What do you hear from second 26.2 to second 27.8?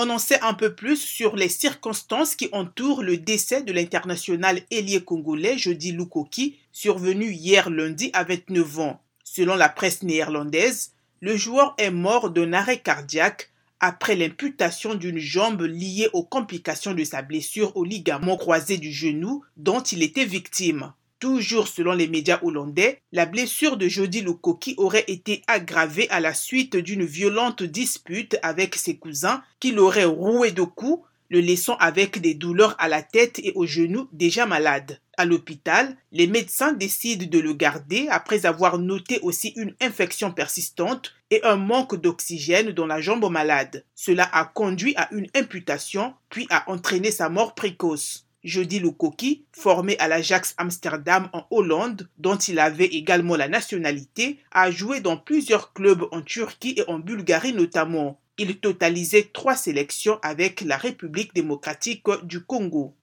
la suite d'une violente